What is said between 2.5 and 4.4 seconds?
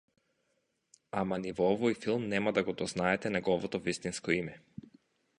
да го дознаете неговото вистинско